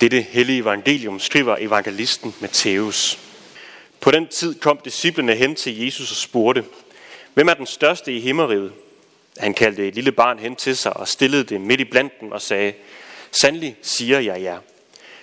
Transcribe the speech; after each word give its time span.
Dette 0.00 0.20
hellige 0.20 0.58
evangelium 0.58 1.20
skriver 1.20 1.56
evangelisten 1.60 2.34
Matthæus. 2.40 3.18
På 4.00 4.10
den 4.10 4.28
tid 4.28 4.60
kom 4.60 4.78
disciplene 4.84 5.34
hen 5.34 5.54
til 5.54 5.84
Jesus 5.84 6.10
og 6.10 6.16
spurgte, 6.16 6.64
Hvem 7.34 7.48
er 7.48 7.54
den 7.54 7.66
største 7.66 8.12
i 8.12 8.20
himmeriget? 8.20 8.72
Han 9.38 9.54
kaldte 9.54 9.88
et 9.88 9.94
lille 9.94 10.12
barn 10.12 10.38
hen 10.38 10.56
til 10.56 10.76
sig 10.76 10.96
og 10.96 11.08
stillede 11.08 11.44
det 11.44 11.60
midt 11.60 11.80
i 11.80 11.84
blandt 11.84 12.20
dem 12.20 12.32
og 12.32 12.42
sagde, 12.42 12.72
Sandelig 13.30 13.76
siger 13.82 14.20
jeg 14.20 14.42
jer, 14.42 14.58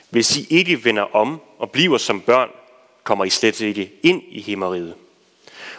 hvis 0.10 0.38
I 0.38 0.47
ikke 0.49 0.85
vender 0.85 1.15
om 1.15 1.42
og 1.58 1.72
bliver 1.72 1.97
som 1.97 2.22
børn, 2.22 2.49
kommer 3.03 3.26
I 3.26 3.29
slet 3.29 3.62
ikke 3.62 3.92
ind 4.03 4.22
i 4.29 4.42
himmeriget. 4.42 4.96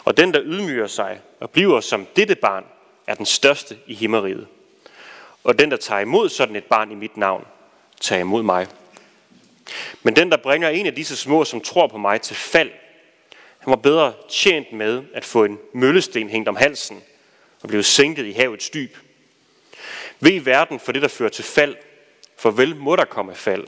Og 0.04 0.16
den, 0.16 0.34
der 0.34 0.40
ydmyger 0.44 0.86
sig 0.86 1.20
og 1.40 1.50
bliver 1.50 1.80
som 1.80 2.06
dette 2.16 2.34
barn, 2.34 2.64
er 3.06 3.14
den 3.14 3.26
største 3.26 3.76
i 3.86 3.94
himmeriget. 3.94 4.46
Og 5.44 5.58
den, 5.58 5.70
der 5.70 5.76
tager 5.76 6.00
imod 6.00 6.28
sådan 6.28 6.56
et 6.56 6.64
barn 6.64 6.92
i 6.92 6.94
mit 6.94 7.16
navn, 7.16 7.44
tager 8.00 8.20
imod 8.20 8.42
mig. 8.42 8.66
Men 10.02 10.16
den, 10.16 10.30
der 10.30 10.36
bringer 10.36 10.68
en 10.68 10.86
af 10.86 10.94
disse 10.94 11.16
små, 11.16 11.44
som 11.44 11.60
tror 11.60 11.86
på 11.86 11.98
mig, 11.98 12.20
til 12.20 12.36
fald, 12.36 12.70
han 13.58 13.70
var 13.70 13.76
bedre 13.76 14.12
tjent 14.28 14.72
med 14.72 15.02
at 15.14 15.24
få 15.24 15.44
en 15.44 15.58
møllesten 15.74 16.30
hængt 16.30 16.48
om 16.48 16.56
halsen 16.56 17.02
og 17.62 17.68
blive 17.68 17.82
sænket 17.82 18.26
i 18.26 18.32
havets 18.32 18.70
dyb. 18.70 18.96
Ved 20.20 20.40
verden 20.40 20.80
for 20.80 20.92
det, 20.92 21.02
der 21.02 21.08
fører 21.08 21.30
til 21.30 21.44
fald, 21.44 21.76
for 22.36 22.50
vel 22.50 22.76
må 22.76 22.96
der 22.96 23.04
komme 23.04 23.34
fald. 23.34 23.66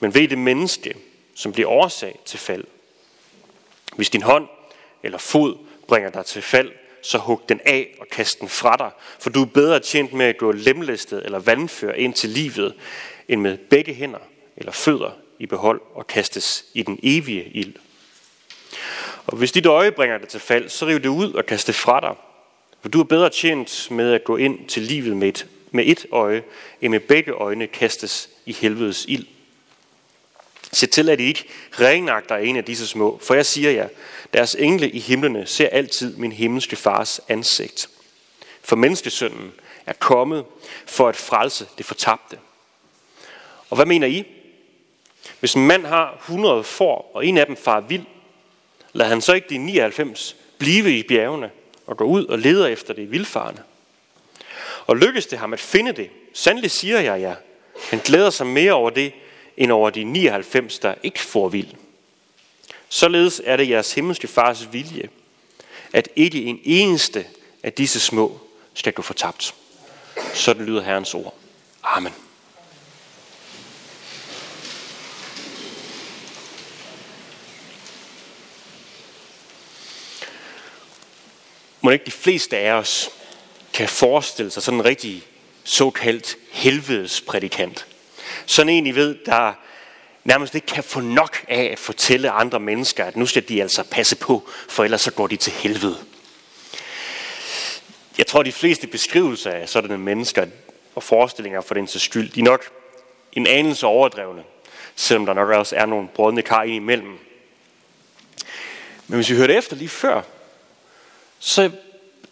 Men 0.00 0.14
ved 0.14 0.28
det 0.28 0.38
menneske, 0.38 0.94
som 1.34 1.52
bliver 1.52 1.68
årsag 1.68 2.18
til 2.24 2.38
fald. 2.38 2.64
Hvis 3.96 4.10
din 4.10 4.22
hånd 4.22 4.48
eller 5.02 5.18
fod 5.18 5.56
bringer 5.86 6.10
dig 6.10 6.26
til 6.26 6.42
fald, 6.42 6.72
så 7.02 7.18
hug 7.18 7.42
den 7.48 7.60
af 7.64 7.96
og 8.00 8.06
kast 8.08 8.40
den 8.40 8.48
fra 8.48 8.76
dig, 8.76 8.90
for 9.18 9.30
du 9.30 9.42
er 9.42 9.46
bedre 9.46 9.80
tjent 9.80 10.12
med 10.12 10.26
at 10.26 10.38
gå 10.38 10.52
lemlæstet 10.52 11.24
eller 11.24 11.38
vandfør 11.38 11.92
ind 11.92 12.14
til 12.14 12.30
livet, 12.30 12.74
end 13.28 13.40
med 13.40 13.58
begge 13.58 13.94
hænder 13.94 14.18
eller 14.58 14.72
fødder 14.72 15.10
i 15.38 15.46
behold 15.46 15.80
og 15.94 16.06
kastes 16.06 16.64
i 16.74 16.82
den 16.82 16.98
evige 17.02 17.50
ild. 17.54 17.74
Og 19.26 19.36
hvis 19.36 19.52
dit 19.52 19.66
øje 19.66 19.92
bringer 19.92 20.18
dig 20.18 20.28
til 20.28 20.40
fald, 20.40 20.68
så 20.68 20.86
riv 20.86 21.00
det 21.00 21.08
ud 21.08 21.32
og 21.32 21.46
kast 21.46 21.66
det 21.66 21.74
fra 21.74 22.00
dig, 22.00 22.14
for 22.82 22.88
du 22.88 23.00
er 23.00 23.04
bedre 23.04 23.30
tjent 23.30 23.90
med 23.90 24.12
at 24.12 24.24
gå 24.24 24.36
ind 24.36 24.68
til 24.68 24.82
livet 24.82 25.16
med 25.16 25.28
et, 25.28 25.46
med 25.70 25.84
et 25.86 26.06
øje, 26.12 26.42
end 26.80 26.90
med 26.90 27.00
begge 27.00 27.32
øjne 27.32 27.66
kastes 27.66 28.28
i 28.46 28.52
helvedes 28.52 29.04
ild. 29.08 29.26
Se 30.72 30.86
til, 30.86 31.08
at 31.08 31.20
I 31.20 31.24
ikke 31.24 31.44
renagter 31.72 32.36
en 32.36 32.56
af 32.56 32.64
disse 32.64 32.86
små, 32.86 33.18
for 33.22 33.34
jeg 33.34 33.46
siger 33.46 33.70
jer, 33.70 33.88
deres 34.32 34.54
engle 34.54 34.90
i 34.90 34.98
himlene 34.98 35.46
ser 35.46 35.68
altid 35.68 36.16
min 36.16 36.32
himmelske 36.32 36.76
fars 36.76 37.20
ansigt. 37.28 37.88
For 38.62 38.76
menneskesønnen 38.76 39.52
er 39.86 39.92
kommet 39.92 40.44
for 40.86 41.08
at 41.08 41.16
frelse 41.16 41.66
det 41.78 41.86
fortabte. 41.86 42.38
Og 43.70 43.76
hvad 43.76 43.86
mener 43.86 44.06
I? 44.06 44.26
Hvis 45.40 45.54
en 45.54 45.66
mand 45.66 45.86
har 45.86 46.16
100 46.16 46.64
får, 46.64 47.10
og 47.14 47.26
en 47.26 47.38
af 47.38 47.46
dem 47.46 47.56
far 47.56 47.80
vild, 47.80 48.04
lader 48.92 49.10
han 49.10 49.20
så 49.20 49.32
ikke 49.32 49.48
de 49.50 49.58
99 49.58 50.36
blive 50.58 50.98
i 50.98 51.02
bjergene 51.02 51.50
og 51.86 51.96
gå 51.96 52.04
ud 52.04 52.24
og 52.24 52.38
leder 52.38 52.66
efter 52.66 52.94
det 52.94 53.12
vildfarne. 53.12 53.62
Og 54.86 54.96
lykkes 54.96 55.26
det 55.26 55.38
ham 55.38 55.52
at 55.52 55.60
finde 55.60 55.92
det, 55.92 56.10
sandelig 56.34 56.70
siger 56.70 57.00
jeg 57.00 57.20
jer, 57.20 57.34
han 57.90 57.98
glæder 57.98 58.30
sig 58.30 58.46
mere 58.46 58.72
over 58.72 58.90
det, 58.90 59.12
end 59.56 59.72
over 59.72 59.90
de 59.90 60.04
99, 60.04 60.78
der 60.78 60.94
ikke 61.02 61.20
får 61.20 61.48
vild. 61.48 61.68
Således 62.88 63.42
er 63.44 63.56
det 63.56 63.68
jeres 63.68 63.94
himmelske 63.94 64.28
fars 64.28 64.72
vilje, 64.72 65.08
at 65.92 66.08
ikke 66.16 66.44
en 66.44 66.60
eneste 66.64 67.26
af 67.62 67.72
disse 67.72 68.00
små 68.00 68.40
skal 68.74 68.92
gå 68.92 69.02
fortabt. 69.02 69.54
Sådan 70.34 70.66
lyder 70.66 70.82
Herrens 70.82 71.14
ord. 71.14 71.34
Amen. 71.82 72.12
Må 81.80 81.90
ikke 81.90 82.04
de 82.04 82.10
fleste 82.10 82.56
af 82.56 82.72
os 82.72 83.10
kan 83.72 83.88
forestille 83.88 84.50
sig 84.50 84.62
sådan 84.62 84.80
en 84.80 84.84
rigtig 84.84 85.22
såkaldt 85.64 86.36
helvedesprædikant. 86.50 87.86
Sådan 88.46 88.72
en, 88.72 88.86
I 88.86 88.94
ved, 88.94 89.16
der 89.26 89.52
nærmest 90.24 90.54
ikke 90.54 90.66
kan 90.66 90.84
få 90.84 91.00
nok 91.00 91.44
af 91.48 91.62
at 91.62 91.78
fortælle 91.78 92.30
andre 92.30 92.60
mennesker, 92.60 93.04
at 93.04 93.16
nu 93.16 93.26
skal 93.26 93.48
de 93.48 93.62
altså 93.62 93.82
passe 93.82 94.16
på, 94.16 94.48
for 94.68 94.84
ellers 94.84 95.00
så 95.00 95.12
går 95.12 95.26
de 95.26 95.36
til 95.36 95.52
helvede. 95.52 95.98
Jeg 98.18 98.26
tror, 98.26 98.42
de 98.42 98.52
fleste 98.52 98.86
beskrivelser 98.86 99.50
af 99.50 99.68
sådanne 99.68 99.98
mennesker 99.98 100.46
og 100.94 101.02
forestillinger 101.02 101.60
for 101.60 101.74
den 101.74 101.86
til 101.86 102.00
skyld, 102.00 102.30
de 102.30 102.40
er 102.40 102.44
nok 102.44 102.70
en 103.32 103.46
anelse 103.46 103.86
overdrevne, 103.86 104.42
selvom 104.96 105.26
der 105.26 105.32
nok 105.32 105.48
også 105.48 105.76
er 105.76 105.86
nogle 105.86 106.08
brødne 106.08 106.42
kar 106.42 106.62
imellem. 106.62 107.18
Men 109.06 109.16
hvis 109.16 109.30
vi 109.30 109.36
hørte 109.36 109.54
efter 109.54 109.76
lige 109.76 109.88
før, 109.88 110.22
så 111.38 111.70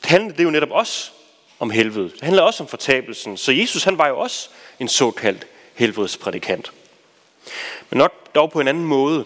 handler 0.05 0.37
det 0.37 0.45
jo 0.45 0.51
netop 0.51 0.71
også 0.71 1.11
om 1.59 1.71
helvede. 1.71 2.11
Det 2.11 2.23
handler 2.23 2.43
også 2.43 2.63
om 2.63 2.69
fortabelsen. 2.69 3.37
Så 3.37 3.53
Jesus 3.53 3.85
han 3.85 3.99
var 3.99 4.09
jo 4.09 4.19
også 4.19 4.49
en 4.81 4.89
såkaldt 4.89 5.47
helvedesprædikant. 5.75 6.73
Men 7.91 7.99
nok 7.99 8.35
dog 8.35 8.51
på 8.51 8.61
en 8.61 8.69
anden 8.69 8.85
måde. 8.85 9.25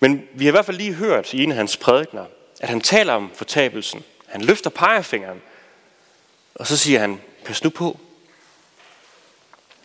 Men 0.00 0.28
vi 0.34 0.44
har 0.44 0.50
i 0.50 0.56
hvert 0.56 0.66
fald 0.66 0.76
lige 0.76 0.94
hørt 0.94 1.34
i 1.34 1.42
en 1.42 1.50
af 1.50 1.56
hans 1.56 1.76
prædikner, 1.76 2.24
at 2.60 2.68
han 2.68 2.80
taler 2.80 3.12
om 3.12 3.30
fortabelsen. 3.34 4.04
Han 4.26 4.42
løfter 4.42 4.70
pegefingeren, 4.70 5.42
og 6.54 6.66
så 6.66 6.76
siger 6.76 7.00
han, 7.00 7.20
pas 7.44 7.64
nu 7.64 7.70
på. 7.70 7.98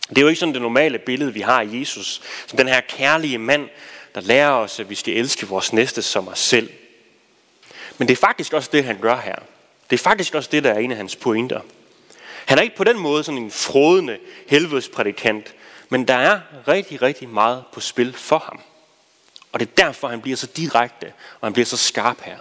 Det 0.08 0.18
er 0.18 0.22
jo 0.22 0.28
ikke 0.28 0.40
sådan 0.40 0.54
det 0.54 0.62
normale 0.62 0.98
billede, 0.98 1.34
vi 1.34 1.40
har 1.40 1.60
af 1.60 1.68
Jesus, 1.72 2.22
som 2.46 2.56
den 2.56 2.68
her 2.68 2.80
kærlige 2.80 3.38
mand, 3.38 3.68
der 4.14 4.20
lærer 4.20 4.50
os, 4.50 4.80
at 4.80 4.90
vi 4.90 4.94
skal 4.94 5.16
elske 5.16 5.46
vores 5.46 5.72
næste 5.72 6.02
som 6.02 6.28
os 6.28 6.38
selv. 6.38 6.70
Men 7.98 8.08
det 8.08 8.14
er 8.14 8.20
faktisk 8.20 8.52
også 8.52 8.70
det, 8.72 8.84
han 8.84 8.98
gør 9.00 9.16
her. 9.16 9.36
Det 9.90 9.98
er 9.98 10.02
faktisk 10.02 10.34
også 10.34 10.48
det, 10.52 10.64
der 10.64 10.72
er 10.72 10.78
en 10.78 10.90
af 10.90 10.96
hans 10.96 11.16
pointer. 11.16 11.60
Han 12.46 12.58
er 12.58 12.62
ikke 12.62 12.76
på 12.76 12.84
den 12.84 12.98
måde 12.98 13.24
sådan 13.24 13.42
en 13.42 13.50
frodende 13.50 14.18
helvedesprædikant, 14.48 15.54
men 15.88 16.08
der 16.08 16.14
er 16.14 16.40
rigtig, 16.68 17.02
rigtig 17.02 17.28
meget 17.28 17.64
på 17.72 17.80
spil 17.80 18.12
for 18.12 18.38
ham. 18.38 18.60
Og 19.52 19.60
det 19.60 19.68
er 19.68 19.84
derfor, 19.84 20.08
han 20.08 20.20
bliver 20.20 20.36
så 20.36 20.46
direkte, 20.46 21.12
og 21.40 21.46
han 21.46 21.52
bliver 21.52 21.66
så 21.66 21.76
skarp 21.76 22.20
her. 22.20 22.38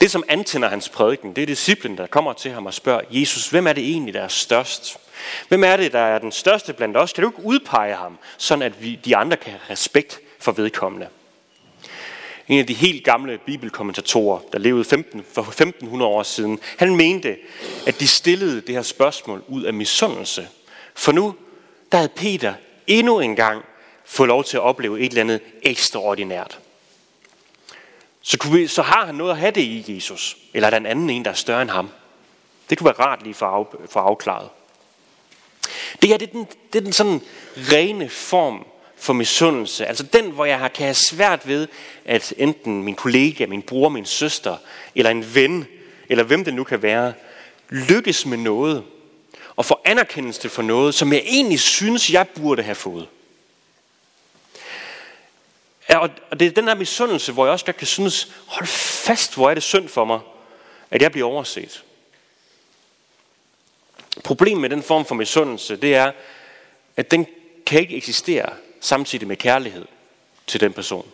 Det, 0.00 0.10
som 0.10 0.24
antænder 0.28 0.68
hans 0.68 0.88
prædiken, 0.88 1.36
det 1.36 1.42
er 1.42 1.46
disciplen, 1.46 1.98
der 1.98 2.06
kommer 2.06 2.32
til 2.32 2.50
ham 2.50 2.66
og 2.66 2.74
spørger, 2.74 3.00
Jesus, 3.10 3.48
hvem 3.48 3.66
er 3.66 3.72
det 3.72 3.84
egentlig, 3.84 4.14
der 4.14 4.22
er 4.22 4.28
størst? 4.28 4.96
Hvem 5.48 5.64
er 5.64 5.76
det, 5.76 5.92
der 5.92 5.98
er 5.98 6.18
den 6.18 6.32
største 6.32 6.72
blandt 6.72 6.96
os? 6.96 7.12
Kan 7.12 7.24
du 7.24 7.30
ikke 7.30 7.44
udpege 7.44 7.94
ham, 7.94 8.18
sådan 8.38 8.62
at 8.62 8.82
vi, 8.82 8.94
de 9.04 9.16
andre 9.16 9.36
kan 9.36 9.52
have 9.52 9.72
respekt 9.72 10.20
for 10.38 10.52
vedkommende? 10.52 11.08
En 12.50 12.58
af 12.58 12.66
de 12.66 12.74
helt 12.74 13.04
gamle 13.04 13.38
bibelkommentatorer, 13.38 14.40
der 14.52 14.58
levede 14.58 14.84
15, 14.84 15.24
for 15.32 15.42
1500 15.42 16.10
år 16.10 16.22
siden, 16.22 16.58
han 16.78 16.96
mente, 16.96 17.36
at 17.86 18.00
de 18.00 18.08
stillede 18.08 18.60
det 18.60 18.74
her 18.74 18.82
spørgsmål 18.82 19.42
ud 19.48 19.62
af 19.62 19.74
misundelse. 19.74 20.48
For 20.94 21.12
nu, 21.12 21.34
der 21.92 21.98
havde 21.98 22.12
Peter 22.16 22.54
endnu 22.86 23.20
en 23.20 23.36
gang 23.36 23.64
fået 24.04 24.28
lov 24.28 24.44
til 24.44 24.56
at 24.56 24.62
opleve 24.62 25.00
et 25.00 25.08
eller 25.08 25.20
andet 25.20 25.40
ekstraordinært. 25.62 26.58
Så, 28.22 28.38
kunne 28.38 28.58
vi, 28.58 28.66
så 28.66 28.82
har 28.82 29.06
han 29.06 29.14
noget 29.14 29.30
at 29.30 29.38
have 29.38 29.50
det 29.50 29.62
i 29.62 29.94
Jesus. 29.94 30.36
Eller 30.54 30.66
er 30.66 30.70
der 30.70 30.76
en 30.76 30.86
anden 30.86 31.10
en, 31.10 31.24
der 31.24 31.30
er 31.30 31.34
større 31.34 31.62
end 31.62 31.70
ham? 31.70 31.90
Det 32.70 32.78
kunne 32.78 32.84
være 32.84 33.06
rart 33.06 33.22
lige 33.22 33.34
for, 33.34 33.46
af, 33.46 33.66
for 33.90 34.00
afklaret. 34.00 34.48
Det 36.02 36.08
her 36.10 36.16
det 36.16 36.28
er, 36.28 36.32
den, 36.32 36.46
det 36.72 36.78
er 36.78 36.84
den 36.84 36.92
sådan 36.92 37.20
rene 37.56 38.08
form 38.08 38.66
for 39.00 39.12
misundelse. 39.12 39.86
Altså 39.86 40.02
den, 40.02 40.30
hvor 40.30 40.44
jeg 40.44 40.72
kan 40.74 40.84
have 40.84 40.94
svært 40.94 41.48
ved, 41.48 41.68
at 42.04 42.34
enten 42.36 42.82
min 42.82 42.94
kollega, 42.94 43.46
min 43.46 43.62
bror, 43.62 43.88
min 43.88 44.06
søster, 44.06 44.56
eller 44.94 45.10
en 45.10 45.34
ven, 45.34 45.66
eller 46.08 46.24
hvem 46.24 46.44
det 46.44 46.54
nu 46.54 46.64
kan 46.64 46.82
være, 46.82 47.12
lykkes 47.68 48.26
med 48.26 48.38
noget, 48.38 48.84
og 49.56 49.64
får 49.64 49.80
anerkendelse 49.84 50.48
for 50.48 50.62
noget, 50.62 50.94
som 50.94 51.12
jeg 51.12 51.22
egentlig 51.26 51.60
synes, 51.60 52.10
jeg 52.10 52.28
burde 52.28 52.62
have 52.62 52.74
fået. 52.74 53.08
Og 55.88 56.10
det 56.40 56.46
er 56.46 56.50
den 56.50 56.68
her 56.68 56.74
misundelse, 56.74 57.32
hvor 57.32 57.46
jeg 57.46 57.52
også 57.52 57.64
godt 57.64 57.76
kan 57.76 57.86
synes, 57.86 58.32
hold 58.46 58.66
fast, 58.66 59.34
hvor 59.34 59.50
er 59.50 59.54
det 59.54 59.62
synd 59.62 59.88
for 59.88 60.04
mig, 60.04 60.20
at 60.90 61.02
jeg 61.02 61.12
bliver 61.12 61.28
overset. 61.28 61.84
Problemet 64.24 64.60
med 64.60 64.70
den 64.70 64.82
form 64.82 65.04
for 65.04 65.14
misundelse, 65.14 65.76
det 65.76 65.94
er, 65.94 66.12
at 66.96 67.10
den 67.10 67.26
kan 67.66 67.80
ikke 67.80 67.96
eksistere 67.96 68.50
samtidig 68.80 69.28
med 69.28 69.36
kærlighed 69.36 69.84
til 70.46 70.60
den 70.60 70.72
person. 70.72 71.06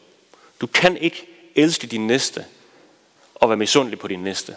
Du 0.61 0.67
kan 0.67 0.97
ikke 0.97 1.27
elske 1.55 1.87
din 1.87 2.07
næste 2.07 2.45
og 3.35 3.49
være 3.49 3.57
misundelig 3.57 3.99
på 3.99 4.09
din 4.09 4.23
næste. 4.23 4.57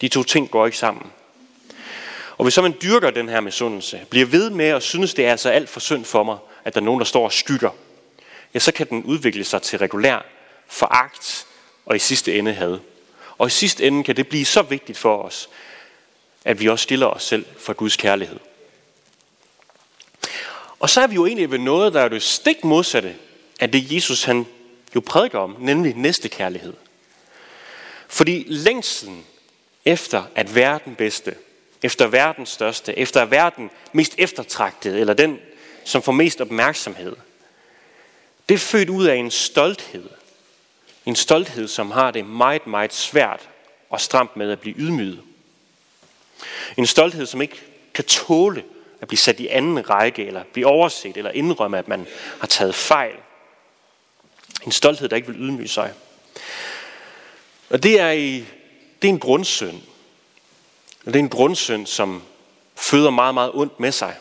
De 0.00 0.08
to 0.08 0.22
ting 0.22 0.50
går 0.50 0.66
ikke 0.66 0.78
sammen. 0.78 1.12
Og 2.36 2.44
hvis 2.44 2.54
så 2.54 2.62
man 2.62 2.74
dyrker 2.82 3.10
den 3.10 3.28
her 3.28 3.40
misundelse, 3.40 4.06
bliver 4.10 4.26
ved 4.26 4.50
med 4.50 4.66
at 4.66 4.82
synes, 4.82 5.14
det 5.14 5.26
er 5.26 5.30
altså 5.30 5.50
alt 5.50 5.68
for 5.68 5.80
synd 5.80 6.04
for 6.04 6.22
mig, 6.22 6.38
at 6.64 6.74
der 6.74 6.80
er 6.80 6.84
nogen, 6.84 7.00
der 7.00 7.06
står 7.06 7.24
og 7.24 7.32
skygger, 7.32 7.70
ja, 8.54 8.58
så 8.58 8.72
kan 8.72 8.88
den 8.88 9.04
udvikle 9.04 9.44
sig 9.44 9.62
til 9.62 9.78
regulær 9.78 10.26
foragt 10.68 11.46
og 11.86 11.96
i 11.96 11.98
sidste 11.98 12.38
ende 12.38 12.52
had. 12.52 12.78
Og 13.38 13.46
i 13.46 13.50
sidste 13.50 13.86
ende 13.86 14.04
kan 14.04 14.16
det 14.16 14.28
blive 14.28 14.44
så 14.44 14.62
vigtigt 14.62 14.98
for 14.98 15.22
os, 15.22 15.48
at 16.44 16.60
vi 16.60 16.68
også 16.68 16.82
stiller 16.82 17.06
os 17.06 17.22
selv 17.22 17.46
for 17.58 17.72
Guds 17.72 17.96
kærlighed. 17.96 18.38
Og 20.84 20.90
så 20.90 21.00
er 21.00 21.06
vi 21.06 21.14
jo 21.14 21.26
egentlig 21.26 21.50
ved 21.50 21.58
noget, 21.58 21.94
der 21.94 22.00
er 22.00 22.08
det 22.08 22.22
stik 22.22 22.64
modsatte 22.64 23.16
af 23.60 23.70
det, 23.70 23.92
Jesus 23.92 24.24
han 24.24 24.46
jo 24.94 25.00
prædiker 25.00 25.38
om, 25.38 25.56
nemlig 25.58 25.94
næstekærlighed. 25.96 26.72
Fordi 28.08 28.44
længslen 28.48 29.24
efter 29.84 30.24
at 30.34 30.54
være 30.54 30.80
den 30.84 30.94
bedste, 30.94 31.34
efter 31.82 32.06
verdens 32.06 32.48
største, 32.48 32.98
efter 32.98 33.22
at 33.22 33.30
være 33.30 33.50
den 33.56 33.70
mest 33.92 34.14
eftertragtede, 34.18 35.00
eller 35.00 35.14
den, 35.14 35.38
som 35.84 36.02
får 36.02 36.12
mest 36.12 36.40
opmærksomhed, 36.40 37.16
det 38.48 38.54
er 38.54 38.58
født 38.58 38.88
ud 38.88 39.04
af 39.04 39.16
en 39.16 39.30
stolthed. 39.30 40.08
En 41.06 41.16
stolthed, 41.16 41.68
som 41.68 41.90
har 41.90 42.10
det 42.10 42.26
meget, 42.26 42.66
meget 42.66 42.94
svært 42.94 43.48
og 43.90 44.00
stramt 44.00 44.36
med 44.36 44.50
at 44.50 44.60
blive 44.60 44.76
ydmyget. 44.78 45.20
En 46.76 46.86
stolthed, 46.86 47.26
som 47.26 47.42
ikke 47.42 47.60
kan 47.94 48.04
tåle 48.04 48.64
at 49.04 49.08
blive 49.08 49.18
sat 49.18 49.40
i 49.40 49.48
anden 49.48 49.90
række, 49.90 50.26
eller 50.26 50.42
blive 50.52 50.66
overset, 50.66 51.16
eller 51.16 51.30
indrømme, 51.30 51.78
at 51.78 51.88
man 51.88 52.06
har 52.40 52.46
taget 52.46 52.74
fejl. 52.74 53.14
En 54.66 54.72
stolthed, 54.72 55.08
der 55.08 55.16
ikke 55.16 55.28
vil 55.28 55.40
ydmyge 55.40 55.68
sig. 55.68 55.92
Og 57.70 57.82
det 57.82 58.00
er, 58.00 58.10
i, 58.10 58.36
det 59.02 59.08
er 59.08 59.12
en 59.12 59.18
grundsynd. 59.18 59.80
Og 61.06 61.12
det 61.12 61.16
er 61.16 61.22
en 61.22 61.28
grundsynd, 61.28 61.86
som 61.86 62.22
føder 62.76 63.10
meget, 63.10 63.34
meget 63.34 63.50
ondt 63.54 63.80
med 63.80 63.92
sig. 63.92 64.16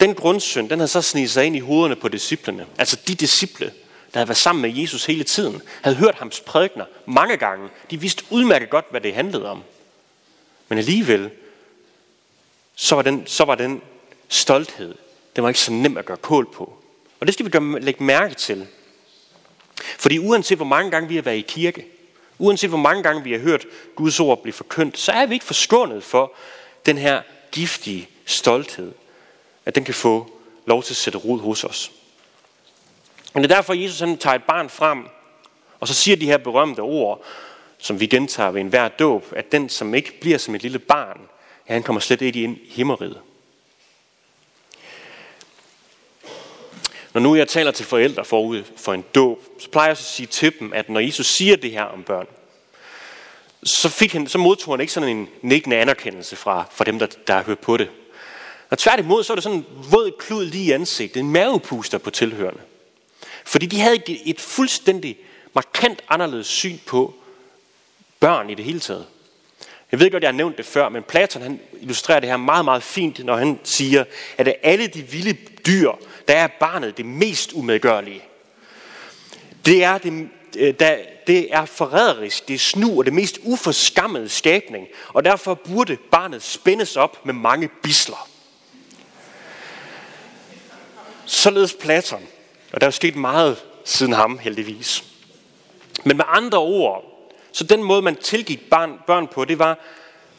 Den 0.00 0.14
grundsynd, 0.14 0.70
den 0.70 0.78
havde 0.78 0.88
så 0.88 1.02
sniget 1.02 1.30
sig 1.30 1.44
ind 1.44 1.56
i 1.56 1.60
hovederne 1.60 1.96
på 1.96 2.08
disciplene. 2.08 2.66
Altså 2.78 2.96
de 3.08 3.14
disciple, 3.14 3.66
der 4.12 4.18
havde 4.18 4.28
været 4.28 4.38
sammen 4.38 4.62
med 4.62 4.70
Jesus 4.74 5.06
hele 5.06 5.24
tiden, 5.24 5.62
havde 5.82 5.96
hørt 5.96 6.14
hans 6.14 6.40
prædikner 6.40 6.84
mange 7.06 7.36
gange. 7.36 7.68
De 7.90 8.00
vidste 8.00 8.24
udmærket 8.30 8.70
godt, 8.70 8.86
hvad 8.90 9.00
det 9.00 9.14
handlede 9.14 9.50
om. 9.50 9.62
Men 10.68 10.78
alligevel, 10.78 11.30
så 12.80 12.94
var 12.94 13.02
den, 13.02 13.26
så 13.26 13.44
var 13.44 13.54
den 13.54 13.82
stolthed, 14.28 14.94
den 15.36 15.42
var 15.42 15.48
ikke 15.50 15.60
så 15.60 15.72
nem 15.72 15.96
at 15.96 16.04
gøre 16.04 16.16
kål 16.16 16.52
på. 16.52 16.72
Og 17.20 17.26
det 17.26 17.34
skal 17.34 17.46
vi 17.46 17.50
gøre, 17.50 17.80
lægge 17.80 18.04
mærke 18.04 18.34
til. 18.34 18.66
Fordi 19.98 20.18
uanset 20.18 20.58
hvor 20.58 20.66
mange 20.66 20.90
gange 20.90 21.08
vi 21.08 21.14
har 21.14 21.22
været 21.22 21.36
i 21.36 21.44
kirke, 21.48 21.86
uanset 22.38 22.70
hvor 22.70 22.78
mange 22.78 23.02
gange 23.02 23.24
vi 23.24 23.32
har 23.32 23.38
hørt 23.38 23.66
Guds 23.96 24.20
ord 24.20 24.42
blive 24.42 24.52
forkyndt, 24.52 24.98
så 24.98 25.12
er 25.12 25.26
vi 25.26 25.34
ikke 25.34 25.46
forskånet 25.46 26.04
for 26.04 26.32
den 26.86 26.98
her 26.98 27.22
giftige 27.52 28.08
stolthed, 28.24 28.92
at 29.64 29.74
den 29.74 29.84
kan 29.84 29.94
få 29.94 30.30
lov 30.66 30.82
til 30.82 30.92
at 30.92 30.96
sætte 30.96 31.18
rod 31.18 31.40
hos 31.40 31.64
os. 31.64 31.92
Og 33.34 33.42
det 33.42 33.50
er 33.50 33.54
derfor, 33.54 33.72
at 33.72 33.82
Jesus 33.82 34.00
han 34.00 34.18
tager 34.18 34.34
et 34.34 34.44
barn 34.44 34.68
frem, 34.68 35.04
og 35.80 35.88
så 35.88 35.94
siger 35.94 36.16
de 36.16 36.26
her 36.26 36.38
berømte 36.38 36.80
ord, 36.80 37.22
som 37.78 38.00
vi 38.00 38.06
gentager 38.06 38.50
ved 38.50 38.60
enhver 38.60 38.88
dåb, 38.88 39.24
at 39.36 39.52
den, 39.52 39.68
som 39.68 39.94
ikke 39.94 40.20
bliver 40.20 40.38
som 40.38 40.54
et 40.54 40.62
lille 40.62 40.78
barn, 40.78 41.20
ja, 41.68 41.72
han 41.72 41.82
kommer 41.82 42.00
slet 42.00 42.22
ikke 42.22 42.42
ind 42.42 42.56
i 42.56 42.70
himmeriget. 42.70 43.20
Når 47.14 47.20
nu 47.20 47.34
jeg 47.34 47.48
taler 47.48 47.70
til 47.70 47.86
forældre 47.86 48.24
forud 48.24 48.64
for 48.76 48.94
en 48.94 49.04
dåb, 49.14 49.38
så 49.58 49.70
plejer 49.70 49.88
jeg 49.88 49.92
at 49.92 49.98
sige 49.98 50.26
til 50.26 50.58
dem, 50.60 50.72
at 50.72 50.88
når 50.88 51.00
Jesus 51.00 51.26
siger 51.26 51.56
det 51.56 51.70
her 51.70 51.82
om 51.82 52.02
børn, 52.02 52.26
så, 53.62 53.88
fik 53.88 54.12
han, 54.12 54.26
så 54.26 54.38
modtog 54.38 54.72
han 54.72 54.80
ikke 54.80 54.92
sådan 54.92 55.08
en 55.08 55.28
nikkende 55.42 55.76
anerkendelse 55.76 56.36
fra, 56.36 56.64
fra 56.72 56.84
dem, 56.84 56.98
der, 56.98 57.06
der 57.26 57.34
har 57.34 57.42
hørt 57.42 57.58
på 57.58 57.76
det. 57.76 57.90
Og 58.70 58.78
tværtimod, 58.78 59.24
så 59.24 59.32
er 59.32 59.34
det 59.34 59.44
sådan 59.44 59.58
en 59.58 59.66
våd 59.90 60.12
klud 60.18 60.44
lige 60.44 60.64
i 60.64 60.70
ansigtet, 60.70 61.20
en 61.20 61.32
mavepuster 61.32 61.98
på 61.98 62.10
tilhørende. 62.10 62.60
Fordi 63.44 63.66
de 63.66 63.80
havde 63.80 63.96
et, 63.96 64.20
et 64.24 64.40
fuldstændig 64.40 65.18
markant 65.54 66.02
anderledes 66.08 66.46
syn 66.46 66.78
på 66.86 67.14
børn 68.20 68.50
i 68.50 68.54
det 68.54 68.64
hele 68.64 68.80
taget. 68.80 69.06
Jeg 69.92 70.00
ved 70.00 70.10
godt, 70.10 70.22
jeg 70.22 70.28
har 70.28 70.36
nævnt 70.36 70.58
det 70.58 70.66
før, 70.66 70.88
men 70.88 71.02
Platon 71.02 71.42
han 71.42 71.60
illustrerer 71.80 72.20
det 72.20 72.28
her 72.28 72.36
meget, 72.36 72.64
meget 72.64 72.82
fint, 72.82 73.24
når 73.24 73.36
han 73.36 73.60
siger, 73.64 74.04
at 74.38 74.48
af 74.48 74.58
alle 74.62 74.86
de 74.86 75.02
vilde 75.02 75.36
dyr, 75.66 75.92
der 76.28 76.34
er 76.34 76.46
barnet 76.46 76.96
det 76.96 77.06
mest 77.06 77.52
umedgørlige. 77.52 78.22
Det 79.66 79.84
er, 79.84 79.98
det, 79.98 80.28
øh, 80.56 80.74
der, 80.80 80.96
det 81.26 81.54
er 81.54 81.64
forræderisk, 81.64 82.48
det 82.48 82.54
er 82.54 82.58
snu 82.58 82.98
og 82.98 83.04
det 83.04 83.12
mest 83.12 83.38
uforskammede 83.42 84.28
skabning, 84.28 84.86
og 85.08 85.24
derfor 85.24 85.54
burde 85.54 85.96
barnet 86.10 86.42
spændes 86.42 86.96
op 86.96 87.26
med 87.26 87.34
mange 87.34 87.68
bisler. 87.82 88.28
Således 91.24 91.76
Platon, 91.80 92.22
og 92.72 92.80
der 92.80 92.86
er 92.86 92.90
sket 92.90 93.16
meget 93.16 93.56
siden 93.84 94.12
ham 94.12 94.38
heldigvis. 94.38 95.04
Men 96.04 96.16
med 96.16 96.24
andre 96.28 96.58
ord, 96.58 97.17
så 97.58 97.64
den 97.64 97.82
måde, 97.82 98.02
man 98.02 98.16
tilgik 98.16 98.70
barn, 98.70 99.00
børn 99.06 99.28
på, 99.28 99.44
det 99.44 99.58
var, 99.58 99.78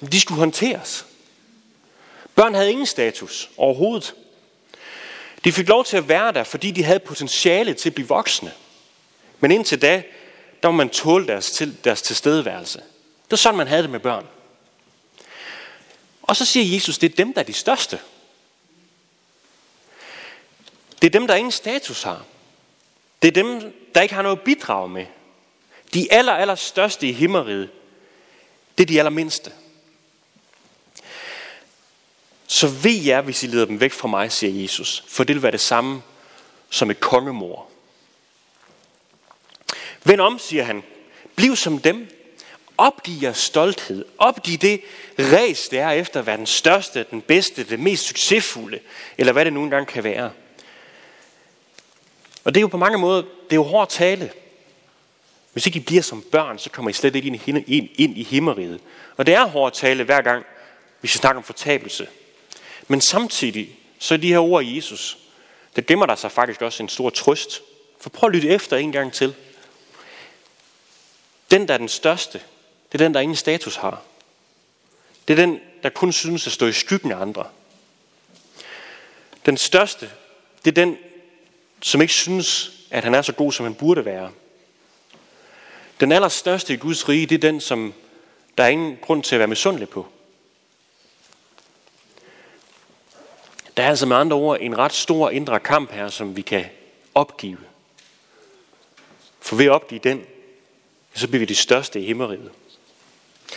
at 0.02 0.12
de 0.12 0.20
skulle 0.20 0.40
håndteres. 0.40 1.06
Børn 2.36 2.54
havde 2.54 2.72
ingen 2.72 2.86
status 2.86 3.50
overhovedet. 3.58 4.16
De 5.44 5.52
fik 5.52 5.68
lov 5.68 5.86
til 5.86 5.98
at 5.98 6.08
være 6.08 6.32
der, 6.32 6.44
fordi 6.44 6.72
de 6.72 6.84
havde 6.84 7.00
potentiale 7.00 7.74
til 7.74 7.90
at 7.90 7.96
blive 7.96 8.08
voksne. 8.08 8.52
Men 9.40 9.52
indtil 9.52 9.82
da, 9.82 10.04
der 10.64 10.72
må 10.72 10.78
man 10.78 10.90
tåle 10.90 11.28
deres, 11.28 11.52
til, 11.52 11.84
deres 11.84 12.02
tilstedeværelse. 12.02 12.78
Det 12.78 13.32
var 13.32 13.38
sådan, 13.38 13.58
man 13.58 13.68
havde 13.68 13.84
det 13.84 13.90
med 13.92 14.00
børn. 14.00 14.26
Og 16.22 16.36
så 16.36 16.46
siger 16.46 16.76
Jesus, 16.76 16.98
det 16.98 17.12
er 17.12 17.16
dem, 17.16 17.34
der 17.34 17.42
er 17.42 17.46
de 17.46 17.54
største. 17.54 18.00
Det 21.02 21.08
er 21.08 21.20
dem, 21.20 21.28
der 21.28 21.36
ingen 21.36 21.52
status 21.52 22.04
har. 22.04 22.26
Det 23.22 23.28
er 23.28 23.44
dem, 23.44 23.74
der 23.96 24.02
ikke 24.02 24.16
har 24.16 24.22
noget 24.22 24.42
bidrag 24.42 24.90
med. 24.90 25.06
De 25.94 26.14
aller, 26.14 26.34
aller 26.34 26.56
største 26.56 27.08
i 27.08 27.12
himmeriget, 27.12 27.70
det 28.78 28.84
er 28.84 28.88
de 28.88 29.00
allermindste. 29.00 29.52
Så 32.48 32.68
ved 32.68 33.04
jer, 33.04 33.22
hvis 33.22 33.44
I 33.44 33.48
leder 33.48 33.66
dem 33.66 33.80
væk 33.80 33.92
fra 33.92 34.08
mig, 34.08 34.32
siger 34.32 34.62
Jesus, 34.62 35.04
for 35.08 35.24
det 35.24 35.36
vil 35.36 35.44
være 35.44 35.52
det 35.52 35.62
samme 35.62 36.02
som 36.70 36.92
et 36.92 37.00
kongemor. 37.00 37.70
Vend 40.04 40.22
om, 40.22 40.40
siger 40.40 40.64
han. 40.64 40.84
Bliv 41.36 41.56
som 41.56 41.80
dem. 41.80 42.08
Opgiv 42.78 43.22
jeres 43.22 43.38
stolthed. 43.38 44.06
Opgiv 44.18 44.58
det 44.58 44.82
ræs, 45.20 45.68
det 45.68 45.80
er 45.80 45.90
efter 45.90 46.20
at 46.20 46.26
være 46.26 46.38
den 46.38 46.46
største, 46.46 47.06
den 47.12 47.22
bedste, 47.22 47.64
det 47.64 47.80
mest 47.80 48.06
succesfulde, 48.06 48.80
eller 49.18 49.34
hvad 49.34 49.46
det 49.46 49.54
nu 49.54 49.64
engang 49.64 49.88
kan 49.88 50.04
være. 50.04 50.32
Og 52.44 52.54
det 52.54 52.60
er 52.60 52.62
jo 52.62 52.68
på 52.68 52.78
mange 52.78 52.98
måder, 52.98 53.22
det 53.22 53.52
er 53.52 53.56
jo 53.56 53.64
hård 53.64 53.90
tale. 53.90 54.32
Hvis 55.60 55.66
ikke 55.66 55.80
I 55.80 55.84
bliver 55.84 56.02
som 56.02 56.22
børn, 56.22 56.60
så 56.60 56.70
kommer 56.70 56.90
I 56.90 56.94
slet 56.94 57.16
ikke 57.16 57.28
ind 57.28 57.36
i, 57.36 57.64
ind, 57.78 57.90
ind 57.96 58.18
i 58.18 58.24
himmeriget. 58.24 58.80
Og 59.18 59.26
det 59.26 59.34
er 59.34 59.46
hårdt 59.46 59.76
tale 59.76 60.04
hver 60.04 60.22
gang, 60.22 60.46
hvis 61.00 61.14
vi 61.14 61.18
snakker 61.18 61.38
om 61.38 61.44
fortabelse. 61.44 62.08
Men 62.88 63.02
samtidig, 63.02 63.80
så 64.00 64.14
er 64.14 64.18
de 64.18 64.28
her 64.28 64.40
ord 64.40 64.66
af 64.66 64.76
Jesus, 64.76 65.18
der 65.76 65.82
gemmer 65.82 66.06
der 66.06 66.16
sig 66.16 66.32
faktisk 66.32 66.62
også 66.62 66.84
en 66.84 66.90
stor 66.90 67.10
trøst. 67.10 67.62
For 68.00 68.10
prøv 68.10 68.28
at 68.28 68.36
lytte 68.36 68.50
efter 68.50 68.78
en 68.78 68.92
gang 68.92 69.14
til. 69.14 69.36
Den, 71.52 71.68
der 71.68 71.74
er 71.74 71.78
den 71.78 71.90
største, 71.90 72.42
det 72.92 73.02
er 73.02 73.06
den, 73.06 73.14
der 73.14 73.20
ingen 73.20 73.36
status 73.36 73.76
har. 73.76 74.02
Det 75.28 75.40
er 75.40 75.46
den, 75.46 75.60
der 75.84 75.90
kun 75.90 76.14
synes 76.14 76.48
at 76.48 76.54
stå 76.54 76.68
i 76.68 76.74
skyggen 76.74 77.12
af 77.12 77.22
andre. 77.22 77.48
Den 79.46 79.58
største, 79.58 80.10
det 80.66 80.72
er 80.72 80.86
den, 80.86 80.98
som 81.82 82.02
ikke 82.02 82.14
synes, 82.14 82.72
at 82.90 83.04
han 83.04 83.16
er 83.16 83.22
så 83.22 83.34
god, 83.34 83.52
som 83.52 83.64
han 83.64 83.76
burde 83.76 84.06
være. 84.06 84.32
Den 86.00 86.12
allerstørste 86.12 86.74
i 86.74 86.78
Guds 86.78 87.10
rige, 87.10 87.26
det 87.26 87.36
er 87.36 87.52
den, 87.52 87.62
som 87.62 87.94
der 88.58 88.64
er 88.64 88.68
ingen 88.68 88.98
grund 89.02 89.24
til 89.24 89.36
at 89.36 89.40
være 89.40 89.48
misundelig 89.48 89.90
på. 89.90 90.08
Der 93.78 93.84
er 93.84 93.90
altså 93.90 94.06
med 94.06 94.16
andre 94.16 94.38
ord 94.38 94.58
en 94.62 94.78
ret 94.78 94.94
stor 94.94 95.30
indre 95.30 95.60
kamp 95.60 95.92
her, 95.92 96.08
som 96.08 96.36
vi 96.36 96.42
kan 96.42 96.66
opgive. 97.16 97.58
For 99.40 99.56
ved 99.56 99.66
at 99.66 99.72
opgive 99.72 100.00
den, 100.04 100.22
så 101.14 101.28
bliver 101.28 101.40
vi 101.40 101.46
de 101.46 101.56
største 101.56 102.00
i 102.00 102.06
himmeriget. 102.06 102.52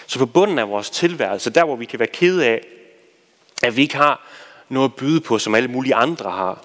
Så 0.06 0.18
på 0.18 0.26
bunden 0.26 0.58
af 0.58 0.68
vores 0.68 0.90
tilværelse, 0.90 1.50
der 1.50 1.64
hvor 1.64 1.76
vi 1.76 1.84
kan 1.84 1.98
være 1.98 2.08
kede 2.08 2.46
af, 2.46 2.66
at 3.62 3.76
vi 3.76 3.82
ikke 3.82 3.96
har 3.96 4.26
noget 4.68 4.88
at 4.88 4.94
byde 4.94 5.20
på, 5.20 5.38
som 5.38 5.54
alle 5.54 5.68
mulige 5.68 5.94
andre 5.94 6.30
har. 6.30 6.64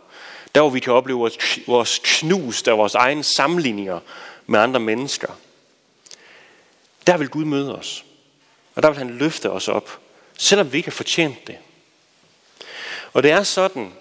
Der 0.56 0.62
hvor 0.62 0.70
vi 0.70 0.80
kan 0.80 0.94
opleve 0.94 1.32
vores 1.68 2.00
knust 2.04 2.68
af 2.68 2.78
vores 2.78 2.96
egne 2.96 3.24
sammenligninger 3.24 4.00
med 4.46 4.60
andre 4.60 4.80
mennesker. 4.80 5.34
Der 7.08 7.18
vil 7.18 7.30
Gud 7.30 7.46
møde 7.46 7.78
os. 7.78 8.06
Og 8.76 8.84
der 8.84 8.90
vil 8.90 8.98
han 8.98 9.18
løfte 9.18 9.52
os 9.52 9.68
op, 9.68 10.00
selvom 10.38 10.72
vi 10.72 10.78
ikke 10.78 10.90
har 10.90 10.96
fortjent 10.96 11.48
det. 11.48 11.58
Og 13.14 13.24
det 13.24 13.32
er 13.32 13.44
sådan, 13.44 13.94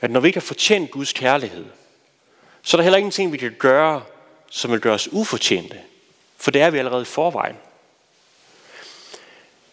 at 0.00 0.10
når 0.10 0.20
vi 0.20 0.28
ikke 0.28 0.38
har 0.38 0.46
fortjent 0.46 0.90
Guds 0.90 1.12
kærlighed, 1.12 1.64
så 2.62 2.76
er 2.76 2.78
der 2.78 2.82
heller 2.82 2.98
ingenting, 2.98 3.32
vi 3.32 3.36
kan 3.36 3.56
gøre, 3.58 4.02
som 4.50 4.70
vil 4.70 4.80
gøre 4.80 4.94
os 4.94 5.08
ufortjente. 5.12 5.80
For 6.36 6.50
det 6.50 6.62
er 6.62 6.70
vi 6.70 6.78
allerede 6.78 7.02
i 7.02 7.04
forvejen. 7.04 7.56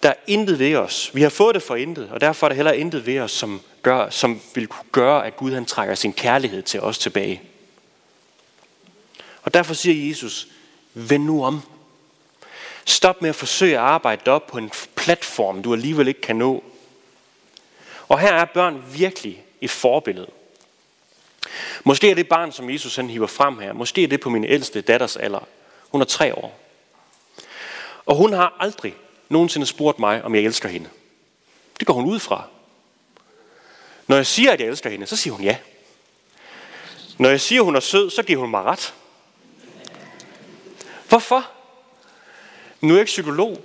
Der 0.03 0.10
er 0.10 0.15
intet 0.27 0.60
ved 0.60 0.75
os. 0.75 1.12
Vi 1.13 1.22
har 1.22 1.29
fået 1.29 1.55
det 1.55 1.63
for 1.63 1.75
intet, 1.75 2.10
og 2.10 2.22
derfor 2.22 2.48
er 2.48 2.50
der 2.50 2.55
heller 2.55 2.72
intet 2.72 3.05
ved 3.05 3.19
os, 3.19 3.31
som, 3.31 3.62
gør, 3.81 4.10
som 4.10 4.41
vil 4.55 4.67
kunne 4.67 4.89
gøre, 4.91 5.25
at 5.25 5.38
Gud 5.38 5.53
han 5.53 5.65
trækker 5.65 5.96
sin 5.96 6.13
kærlighed 6.13 6.63
til 6.63 6.81
os 6.81 6.98
tilbage. 6.98 7.41
Og 9.43 9.53
derfor 9.53 9.74
siger 9.74 10.10
Jesus, 10.10 10.48
vend 10.93 11.24
nu 11.24 11.46
om. 11.46 11.62
Stop 12.89 13.22
med 13.22 13.29
at 13.29 13.36
forsøge 13.36 13.74
at 13.74 13.84
arbejde 13.84 14.32
op 14.32 14.48
på 14.48 14.58
en 14.58 14.72
platform, 14.96 15.63
du 15.63 15.74
alligevel 15.74 16.08
ikke 16.08 16.22
kan 16.22 16.36
nå. 16.36 16.63
Og 18.08 18.20
her 18.20 18.34
er 18.34 18.46
børn 18.46 18.84
virkelig 18.94 19.44
et 19.62 19.72
forbillede. 19.72 20.27
Måske 21.84 22.12
er 22.12 22.15
det 22.15 22.29
barn, 22.29 22.51
som 22.51 22.70
Jesus 22.70 22.96
han 22.96 23.10
hiver 23.10 23.27
frem 23.27 23.60
her, 23.60 23.74
måske 23.74 24.03
er 24.03 24.08
det 24.08 24.20
på 24.20 24.29
min 24.29 24.44
ældste 24.44 24.82
datters 24.82 25.15
alder. 25.15 25.48
Hun 25.89 26.01
er 26.01 26.06
tre 26.06 26.36
år. 26.36 26.60
Og 28.06 28.15
hun 28.15 28.34
har 28.34 28.56
aldrig 28.60 28.96
nogensinde 29.29 29.67
spurgt 29.67 30.00
mig, 30.00 30.24
om 30.24 30.36
jeg 30.36 30.44
elsker 30.44 30.70
hende. 30.70 30.89
Det 31.79 31.88
går 31.88 31.94
hun 31.94 32.06
ud 32.06 32.20
fra. 32.20 32.44
Når 34.08 34.15
jeg 34.15 34.27
siger, 34.27 34.51
at 34.51 34.60
jeg 34.60 34.67
elsker 34.67 34.89
hende, 34.89 35.08
så 35.08 35.15
siger 35.15 35.34
hun 35.34 35.44
ja. 35.44 35.58
Når 37.17 37.29
jeg 37.29 37.41
siger, 37.41 37.62
at 37.62 37.65
hun 37.65 37.75
er 37.75 37.79
sød, 37.79 38.10
så 38.10 38.24
giver 38.24 38.39
hun 38.39 38.50
mig 38.50 38.63
ret. 38.63 38.94
Hvorfor? 41.10 41.57
Nu 42.81 42.93
er 42.93 42.98
jeg 42.98 43.01
ikke 43.01 43.10
psykolog, 43.10 43.62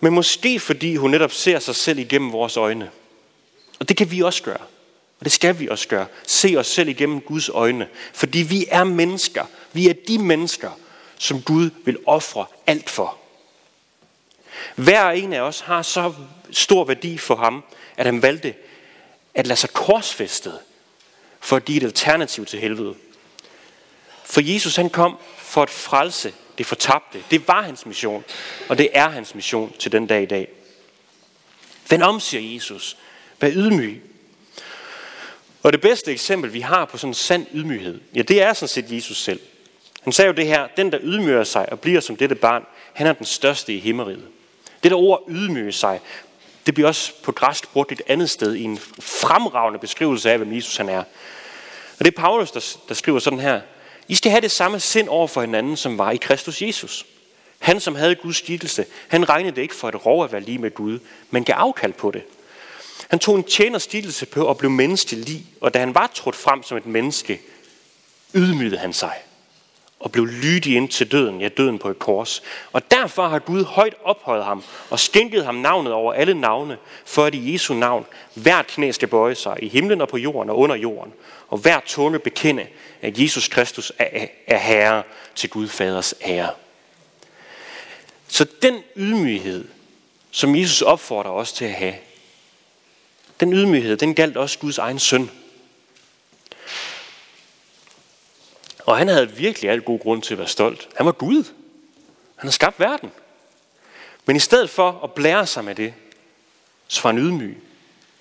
men 0.00 0.12
måske 0.12 0.60
fordi 0.60 0.96
hun 0.96 1.10
netop 1.10 1.32
ser 1.32 1.58
sig 1.58 1.76
selv 1.76 1.98
igennem 1.98 2.32
vores 2.32 2.56
øjne. 2.56 2.90
Og 3.78 3.88
det 3.88 3.96
kan 3.96 4.10
vi 4.10 4.20
også 4.20 4.42
gøre. 4.42 4.60
Og 5.20 5.24
det 5.24 5.32
skal 5.32 5.58
vi 5.58 5.68
også 5.68 5.88
gøre. 5.88 6.06
Se 6.26 6.54
os 6.56 6.66
selv 6.66 6.88
igennem 6.88 7.20
Guds 7.20 7.48
øjne. 7.48 7.88
Fordi 8.12 8.38
vi 8.38 8.66
er 8.68 8.84
mennesker. 8.84 9.44
Vi 9.72 9.88
er 9.88 9.94
de 10.08 10.18
mennesker, 10.18 10.70
som 11.18 11.42
Gud 11.42 11.70
vil 11.84 11.98
ofre 12.06 12.46
alt 12.66 12.90
for. 12.90 13.16
Hver 14.74 15.10
en 15.10 15.32
af 15.32 15.40
os 15.40 15.60
har 15.60 15.82
så 15.82 16.12
stor 16.50 16.84
værdi 16.84 17.18
for 17.18 17.36
ham, 17.36 17.64
at 17.96 18.06
han 18.06 18.22
valgte 18.22 18.54
at 19.34 19.46
lade 19.46 19.58
sig 19.58 19.70
korsfæstet 19.70 20.58
for 21.40 21.56
at 21.56 21.64
give 21.64 21.76
et 21.76 21.82
alternativ 21.82 22.46
til 22.46 22.60
helvede. 22.60 22.94
For 24.24 24.40
Jesus 24.40 24.76
han 24.76 24.90
kom 24.90 25.16
for 25.36 25.62
at 25.62 25.70
frelse 25.70 26.32
det 26.60 26.66
fortabte. 26.66 27.24
Det 27.30 27.48
var 27.48 27.62
hans 27.62 27.86
mission, 27.86 28.24
og 28.68 28.78
det 28.78 28.88
er 28.92 29.08
hans 29.08 29.34
mission 29.34 29.72
til 29.78 29.92
den 29.92 30.06
dag 30.06 30.22
i 30.22 30.26
dag. 30.26 30.48
Vend 31.90 32.02
om, 32.02 32.20
siger 32.20 32.54
Jesus. 32.54 32.96
Vær 33.40 33.50
ydmyg. 33.50 34.02
Og 35.62 35.72
det 35.72 35.80
bedste 35.80 36.12
eksempel, 36.12 36.52
vi 36.52 36.60
har 36.60 36.84
på 36.84 36.98
sådan 36.98 37.10
en 37.10 37.14
sand 37.14 37.46
ydmyghed, 37.54 38.00
ja, 38.14 38.22
det 38.22 38.42
er 38.42 38.52
sådan 38.52 38.68
set 38.68 38.92
Jesus 38.92 39.22
selv. 39.22 39.40
Han 40.02 40.12
sagde 40.12 40.26
jo 40.26 40.34
det 40.34 40.46
her, 40.46 40.68
den 40.76 40.92
der 40.92 40.98
ydmyger 41.02 41.44
sig 41.44 41.72
og 41.72 41.80
bliver 41.80 42.00
som 42.00 42.16
dette 42.16 42.34
barn, 42.34 42.66
han 42.92 43.06
er 43.06 43.12
den 43.12 43.26
største 43.26 43.74
i 43.74 43.80
himmeriget. 43.80 44.26
Det 44.82 44.90
der 44.90 44.96
ord 44.96 45.24
ydmyge 45.28 45.72
sig, 45.72 46.00
det 46.66 46.74
bliver 46.74 46.88
også 46.88 47.12
på 47.22 47.32
græsk 47.32 47.72
brugt 47.72 47.92
et 47.92 48.02
andet 48.06 48.30
sted 48.30 48.54
i 48.54 48.62
en 48.62 48.78
fremragende 49.00 49.78
beskrivelse 49.78 50.30
af, 50.30 50.38
hvem 50.38 50.56
Jesus 50.56 50.76
han 50.76 50.88
er. 50.88 51.04
Og 51.98 52.04
det 52.04 52.06
er 52.06 52.20
Paulus, 52.20 52.50
der, 52.50 52.76
der 52.88 52.94
skriver 52.94 53.18
sådan 53.18 53.40
her. 53.40 53.60
I 54.10 54.14
skal 54.14 54.30
have 54.30 54.40
det 54.40 54.50
samme 54.50 54.80
sind 54.80 55.08
over 55.08 55.26
for 55.26 55.40
hinanden, 55.40 55.76
som 55.76 55.98
var 55.98 56.10
i 56.10 56.16
Kristus 56.16 56.62
Jesus. 56.62 57.06
Han, 57.58 57.80
som 57.80 57.94
havde 57.94 58.14
Guds 58.14 58.36
skikkelse, 58.36 58.86
han 59.08 59.28
regnede 59.28 59.56
det 59.56 59.62
ikke 59.62 59.74
for 59.74 59.88
et 59.88 60.06
rov 60.06 60.24
at 60.24 60.32
være 60.32 60.40
lige 60.40 60.58
med 60.58 60.74
Gud, 60.74 60.98
men 61.30 61.44
gav 61.44 61.54
afkald 61.54 61.92
på 61.92 62.10
det. 62.10 62.22
Han 63.08 63.18
tog 63.18 63.36
en 63.36 63.44
tjeners 63.44 63.82
skikkelse 63.82 64.26
på 64.26 64.44
og 64.44 64.58
blev 64.58 64.70
menneskelig, 64.70 65.46
og 65.60 65.74
da 65.74 65.78
han 65.78 65.94
var 65.94 66.10
trådt 66.14 66.36
frem 66.36 66.62
som 66.62 66.76
et 66.76 66.86
menneske, 66.86 67.40
ydmygede 68.34 68.78
han 68.78 68.92
sig 68.92 69.14
og 70.00 70.12
blev 70.12 70.26
lydig 70.26 70.76
ind 70.76 70.88
til 70.88 71.12
døden, 71.12 71.40
ja 71.40 71.48
døden 71.48 71.78
på 71.78 71.88
et 71.88 71.98
kors. 71.98 72.42
Og 72.72 72.90
derfor 72.90 73.28
har 73.28 73.38
Gud 73.38 73.64
højt 73.64 73.94
ophøjet 74.04 74.44
ham 74.44 74.64
og 74.90 75.00
skænket 75.00 75.44
ham 75.44 75.54
navnet 75.54 75.92
over 75.92 76.12
alle 76.12 76.34
navne, 76.34 76.78
for 77.04 77.24
at 77.24 77.34
i 77.34 77.52
Jesu 77.52 77.74
navn 77.74 78.06
hvert 78.34 78.66
knæ 78.66 78.90
skal 78.92 79.08
bøje 79.08 79.34
sig 79.34 79.56
i 79.62 79.68
himlen 79.68 80.00
og 80.00 80.08
på 80.08 80.16
jorden 80.16 80.50
og 80.50 80.58
under 80.58 80.76
jorden, 80.76 81.12
og 81.48 81.58
hver 81.58 81.80
tunge 81.86 82.18
bekende, 82.18 82.66
at 83.02 83.18
Jesus 83.18 83.48
Kristus 83.48 83.92
er, 83.98 84.26
er 84.46 84.58
Herre 84.58 85.02
til 85.34 85.50
Gud 85.50 85.68
Faders 85.68 86.14
ære. 86.26 86.50
Så 88.28 88.46
den 88.62 88.82
ydmyghed, 88.96 89.68
som 90.30 90.56
Jesus 90.56 90.82
opfordrer 90.82 91.30
os 91.30 91.52
til 91.52 91.64
at 91.64 91.72
have, 91.72 91.94
den 93.40 93.52
ydmyghed, 93.52 93.96
den 93.96 94.14
galt 94.14 94.36
også 94.36 94.58
Guds 94.58 94.78
egen 94.78 94.98
søn. 94.98 95.30
Og 98.86 98.96
han 98.96 99.08
havde 99.08 99.30
virkelig 99.30 99.70
alt 99.70 99.84
god 99.84 100.00
grund 100.00 100.22
til 100.22 100.34
at 100.34 100.38
være 100.38 100.48
stolt. 100.48 100.88
Han 100.96 101.06
var 101.06 101.12
Gud. 101.12 101.44
Han 102.36 102.46
havde 102.46 102.52
skabt 102.52 102.80
verden. 102.80 103.12
Men 104.26 104.36
i 104.36 104.40
stedet 104.40 104.70
for 104.70 105.00
at 105.04 105.12
blære 105.12 105.46
sig 105.46 105.64
med 105.64 105.74
det, 105.74 105.94
så 106.88 107.02
var 107.02 107.12
han 107.12 107.20
ydmyg. 107.20 107.62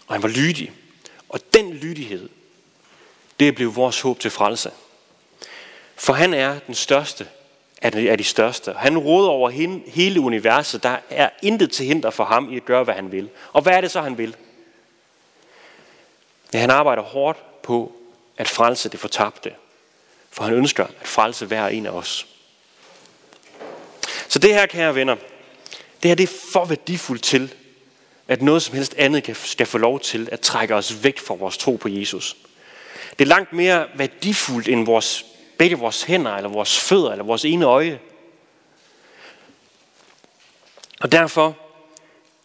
Og 0.07 0.15
han 0.15 0.23
var 0.23 0.29
lydig. 0.29 0.71
Og 1.29 1.39
den 1.53 1.73
lydighed, 1.73 2.29
det 3.39 3.55
blev 3.55 3.75
vores 3.75 4.01
håb 4.01 4.19
til 4.19 4.31
frelse. 4.31 4.71
For 5.95 6.13
han 6.13 6.33
er 6.33 6.59
den 6.59 6.75
største 6.75 7.27
af 7.81 8.17
de 8.17 8.23
største. 8.23 8.73
Han 8.73 8.97
råder 8.97 9.29
over 9.29 9.49
hele 9.89 10.19
universet. 10.19 10.83
Der 10.83 10.97
er 11.09 11.29
intet 11.41 11.71
til 11.71 11.85
hinder 11.85 12.09
for 12.09 12.25
ham 12.25 12.53
i 12.53 12.55
at 12.55 12.65
gøre, 12.65 12.83
hvad 12.83 12.93
han 12.93 13.11
vil. 13.11 13.29
Og 13.53 13.61
hvad 13.61 13.73
er 13.73 13.81
det 13.81 13.91
så, 13.91 14.01
han 14.01 14.17
vil? 14.17 14.35
Ja, 16.53 16.59
han 16.59 16.69
arbejder 16.69 17.03
hårdt 17.03 17.61
på 17.63 17.95
at 18.37 18.47
frelse 18.47 18.89
det 18.89 18.99
fortabte. 18.99 19.53
For 20.31 20.43
han 20.43 20.53
ønsker 20.53 20.83
at 20.83 21.07
frelse 21.07 21.45
hver 21.45 21.67
en 21.67 21.85
af 21.85 21.91
os. 21.91 22.27
Så 24.27 24.39
det 24.39 24.53
her, 24.53 24.65
kære 24.65 24.95
venner, 24.95 25.15
det 26.03 26.09
her 26.09 26.15
det 26.15 26.23
er 26.23 26.33
for 26.53 26.65
værdifuldt 26.65 27.23
til, 27.23 27.53
at 28.27 28.41
noget 28.41 28.61
som 28.61 28.75
helst 28.75 28.95
andet 28.97 29.37
skal 29.43 29.65
få 29.65 29.77
lov 29.77 29.99
til 29.99 30.29
at 30.31 30.39
trække 30.39 30.75
os 30.75 31.03
væk 31.03 31.19
fra 31.19 31.33
vores 31.33 31.57
tro 31.57 31.75
på 31.75 31.89
Jesus. 31.89 32.35
Det 33.19 33.25
er 33.25 33.29
langt 33.29 33.53
mere 33.53 33.87
værdifuldt 33.95 34.67
end 34.67 34.85
vores, 34.85 35.25
begge 35.57 35.75
vores 35.75 36.03
hænder, 36.03 36.35
eller 36.35 36.49
vores 36.49 36.79
fødder, 36.79 37.11
eller 37.11 37.23
vores 37.23 37.45
ene 37.45 37.65
øje. 37.65 37.99
Og 41.01 41.11
derfor 41.11 41.57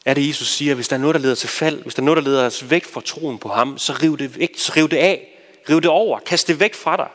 er 0.06 0.14
det, 0.14 0.28
Jesus 0.28 0.48
siger, 0.48 0.74
hvis 0.74 0.88
der 0.88 0.96
er 0.96 1.00
noget, 1.00 1.14
der 1.14 1.20
leder 1.20 1.34
til 1.34 1.48
fald, 1.48 1.82
hvis 1.82 1.94
der 1.94 2.02
er 2.02 2.04
noget, 2.04 2.16
der 2.16 2.30
leder 2.30 2.46
os 2.46 2.70
væk 2.70 2.84
fra 2.84 3.00
troen 3.00 3.38
på 3.38 3.48
ham, 3.48 3.78
så 3.78 3.92
riv 4.02 4.18
det 4.18 4.38
væk, 4.38 4.50
så 4.56 4.72
riv 4.76 4.88
det 4.88 4.96
af, 4.96 5.38
riv 5.68 5.80
det 5.80 5.90
over, 5.90 6.18
kast 6.18 6.48
det 6.48 6.60
væk 6.60 6.74
fra 6.74 6.96
dig. 6.96 7.08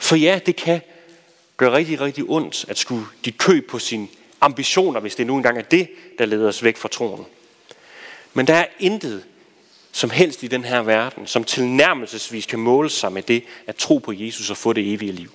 For 0.00 0.16
ja, 0.16 0.40
det 0.46 0.56
kan 0.56 0.80
gøre 1.56 1.72
rigtig, 1.72 2.00
rigtig 2.00 2.24
ondt 2.28 2.64
at 2.68 2.78
skulle 2.78 3.06
give 3.22 3.32
køb 3.32 3.70
på 3.70 3.78
sine 3.78 4.08
ambitioner, 4.40 5.00
hvis 5.00 5.14
det 5.14 5.26
nu 5.26 5.36
engang 5.36 5.58
er 5.58 5.62
det, 5.62 5.88
der 6.18 6.26
leder 6.26 6.48
os 6.48 6.62
væk 6.62 6.76
fra 6.76 6.88
troen. 6.88 7.26
Men 8.34 8.46
der 8.46 8.54
er 8.54 8.66
intet 8.78 9.24
som 9.92 10.10
helst 10.10 10.42
i 10.42 10.46
den 10.46 10.64
her 10.64 10.82
verden, 10.82 11.26
som 11.26 11.44
tilnærmelsesvis 11.44 12.46
kan 12.46 12.58
måle 12.58 12.90
sig 12.90 13.12
med 13.12 13.22
det 13.22 13.44
at 13.66 13.76
tro 13.76 13.98
på 13.98 14.12
Jesus 14.12 14.50
og 14.50 14.56
få 14.56 14.72
det 14.72 14.92
evige 14.92 15.12
liv. 15.12 15.32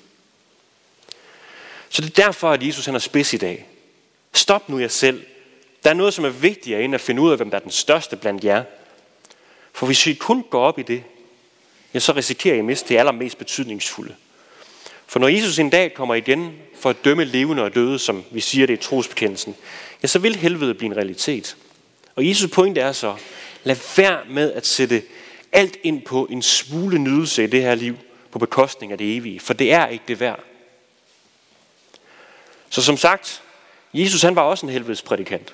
Så 1.90 2.02
det 2.02 2.10
er 2.10 2.24
derfor, 2.24 2.52
at 2.52 2.68
Jesus 2.68 2.86
han 2.86 2.96
er 2.96 3.00
spids 3.00 3.34
i 3.34 3.38
dag. 3.38 3.68
Stop 4.34 4.70
nu 4.70 4.80
jer 4.80 4.88
selv. 4.88 5.26
Der 5.84 5.90
er 5.90 5.94
noget, 5.94 6.14
som 6.14 6.26
er 6.26 6.30
vigtigere 6.30 6.82
end 6.82 6.96
at 6.96 7.02
finde 7.02 7.22
ud 7.22 7.32
af, 7.32 7.38
hvem 7.38 7.50
der 7.50 7.58
er 7.58 7.62
den 7.62 7.72
største 7.72 8.16
blandt 8.16 8.44
jer. 8.44 8.64
For 9.74 9.86
hvis 9.86 10.08
I 10.08 10.14
kun 10.14 10.44
går 10.50 10.62
op 10.62 10.80
i 10.80 10.84
det, 10.84 11.04
ja, 11.94 12.00
så 12.00 12.12
risikerer 12.12 12.56
I 12.56 12.60
at 12.60 12.66
miste 12.66 12.90
det 12.90 13.00
allermest 13.00 13.38
betydningsfulde. 13.38 14.16
For 15.08 15.20
når 15.20 15.28
Jesus 15.28 15.60
en 15.60 15.70
dag 15.70 15.94
kommer 15.94 16.16
igen 16.16 16.54
for 16.80 16.90
at 16.90 17.06
dømme 17.06 17.24
levende 17.24 17.64
og 17.64 17.76
døde, 17.76 18.00
som 18.00 18.24
vi 18.32 18.40
siger 18.40 18.68
det 18.68 18.74
i 18.74 18.84
trosbekendelsen, 18.84 19.56
ja, 20.04 20.08
så 20.08 20.20
vil 20.20 20.36
helvede 20.36 20.74
blive 20.74 20.92
en 20.92 20.98
realitet. 20.98 21.58
Og 22.16 22.30
Jesus 22.30 22.52
pointe 22.52 22.82
er 22.82 22.92
så, 22.92 23.16
lad 23.64 23.76
være 23.98 24.20
med 24.30 24.54
at 24.54 24.68
sætte 24.68 25.04
alt 25.52 25.78
ind 25.84 26.02
på 26.02 26.28
en 26.32 26.42
smule 26.42 26.98
nydelse 26.98 27.44
i 27.44 27.48
det 27.48 27.62
her 27.62 27.76
liv 27.76 27.98
på 28.32 28.40
bekostning 28.40 28.92
af 28.92 28.98
det 28.98 29.16
evige, 29.16 29.40
for 29.40 29.54
det 29.54 29.74
er 29.74 29.88
ikke 29.88 30.04
det 30.08 30.20
værd. 30.20 30.40
Så 32.70 32.82
som 32.82 32.98
sagt, 32.98 33.42
Jesus 33.94 34.22
han 34.22 34.36
var 34.36 34.42
også 34.42 34.66
en 34.66 34.72
helvedesprædikant. 34.72 35.54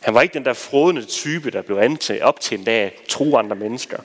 Han 0.00 0.14
var 0.14 0.22
ikke 0.22 0.34
den 0.34 0.44
der 0.44 0.52
frodende 0.52 1.04
type, 1.04 1.50
der 1.50 1.62
blev 1.62 1.76
antaget 1.76 2.22
op 2.22 2.40
til 2.40 2.68
at 2.68 2.92
tro 3.08 3.36
andre 3.36 3.56
mennesker. 3.56 3.98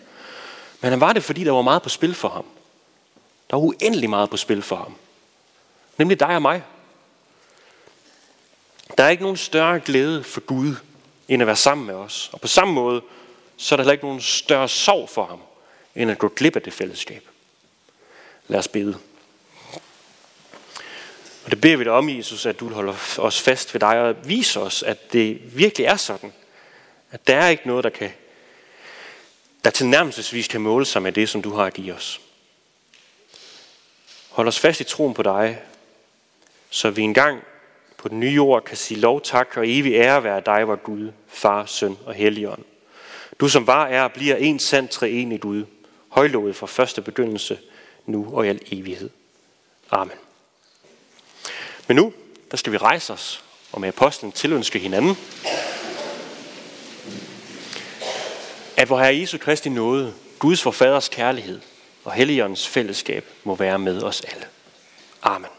Men 0.81 0.91
han 0.91 0.99
var 0.99 1.13
det, 1.13 1.23
fordi 1.23 1.43
der 1.43 1.51
var 1.51 1.61
meget 1.61 1.81
på 1.81 1.89
spil 1.89 2.13
for 2.13 2.29
ham. 2.29 2.45
Der 3.49 3.57
er 3.57 3.61
uendelig 3.61 4.09
meget 4.09 4.29
på 4.29 4.37
spil 4.37 4.61
for 4.61 4.75
ham. 4.75 4.95
Nemlig 5.97 6.19
dig 6.19 6.35
og 6.35 6.41
mig. 6.41 6.63
Der 8.97 9.03
er 9.03 9.09
ikke 9.09 9.23
nogen 9.23 9.37
større 9.37 9.79
glæde 9.79 10.23
for 10.23 10.41
Gud, 10.41 10.75
end 11.27 11.41
at 11.41 11.47
være 11.47 11.55
sammen 11.55 11.87
med 11.87 11.95
os. 11.95 12.29
Og 12.33 12.41
på 12.41 12.47
samme 12.47 12.73
måde, 12.73 13.01
så 13.57 13.75
er 13.75 13.77
der 13.77 13.83
heller 13.83 13.93
ikke 13.93 14.05
nogen 14.05 14.21
større 14.21 14.69
sorg 14.69 15.09
for 15.09 15.25
ham, 15.25 15.39
end 15.95 16.11
at 16.11 16.17
gå 16.17 16.27
glip 16.27 16.55
af 16.55 16.61
det 16.61 16.73
fællesskab. 16.73 17.23
Lad 18.47 18.59
os 18.59 18.67
bede. 18.67 18.97
Og 21.45 21.51
det 21.51 21.61
beder 21.61 21.77
vi 21.77 21.83
dig 21.83 21.91
om, 21.91 22.09
Jesus, 22.09 22.45
at 22.45 22.59
du 22.59 22.69
holder 22.69 22.95
os 23.17 23.41
fast 23.41 23.73
ved 23.73 23.79
dig 23.79 24.01
og 24.01 24.15
viser 24.27 24.61
os, 24.61 24.83
at 24.83 25.13
det 25.13 25.57
virkelig 25.57 25.85
er 25.85 25.95
sådan. 25.95 26.33
At 27.11 27.27
der 27.27 27.35
er 27.35 27.49
ikke 27.49 27.67
noget, 27.67 27.83
der 27.83 27.89
kan 27.89 28.11
der 29.63 29.71
tilnærmelsesvis 29.71 30.47
kan 30.47 30.61
måle 30.61 30.85
sig 30.85 31.01
med 31.01 31.11
det, 31.11 31.29
som 31.29 31.41
du 31.41 31.53
har 31.53 31.65
at 31.65 31.73
give 31.73 31.93
os. 31.93 32.21
Hold 34.35 34.47
os 34.47 34.59
fast 34.59 34.79
i 34.79 34.83
troen 34.83 35.13
på 35.13 35.23
dig, 35.23 35.61
så 36.69 36.89
vi 36.89 37.01
engang 37.01 37.43
på 37.97 38.07
den 38.07 38.19
nye 38.19 38.31
jord 38.31 38.63
kan 38.63 38.77
sige 38.77 38.99
lov, 38.99 39.21
tak 39.21 39.57
og 39.57 39.69
evig 39.69 39.93
ære 39.93 40.23
være 40.23 40.41
dig, 40.45 40.67
var 40.67 40.75
Gud, 40.75 41.11
Far, 41.27 41.65
Søn 41.65 41.97
og 42.05 42.13
Helligånd. 42.13 42.63
Du 43.39 43.49
som 43.49 43.67
var, 43.67 43.87
er 43.87 44.03
og 44.03 44.11
bliver 44.11 44.35
en 44.35 44.59
sand 44.59 44.87
treenig 44.87 45.41
Gud, 45.41 45.65
højlovet 46.09 46.55
fra 46.55 46.67
første 46.67 47.01
begyndelse, 47.01 47.59
nu 48.05 48.27
og 48.33 48.45
i 48.45 48.49
al 48.49 48.59
evighed. 48.71 49.09
Amen. 49.91 50.17
Men 51.87 51.95
nu, 51.95 52.13
der 52.51 52.57
skal 52.57 52.71
vi 52.71 52.77
rejse 52.77 53.13
os 53.13 53.43
og 53.71 53.81
med 53.81 53.89
apostlen 53.89 54.31
tilønske 54.31 54.79
hinanden, 54.79 55.17
at 58.77 58.89
vor 58.89 58.99
Herre 58.99 59.17
Jesu 59.17 59.37
Kristi 59.37 59.69
nåde, 59.69 60.13
Guds 60.39 60.61
for 60.61 60.71
faders 60.71 61.09
kærlighed 61.09 61.61
og 62.05 62.13
Helligåndens 62.13 62.67
fællesskab 62.67 63.25
må 63.43 63.55
være 63.55 63.79
med 63.79 64.03
os 64.03 64.21
alle. 64.21 64.45
Amen. 65.21 65.49